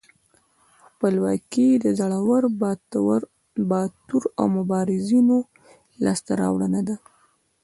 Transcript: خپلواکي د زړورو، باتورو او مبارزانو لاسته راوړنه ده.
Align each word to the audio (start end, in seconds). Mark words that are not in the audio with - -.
خپلواکي 0.85 1.67
د 1.83 1.85
زړورو، 1.99 2.49
باتورو 3.71 4.27
او 4.39 4.45
مبارزانو 4.57 5.37
لاسته 6.03 6.31
راوړنه 6.41 6.81
ده. 6.87 6.95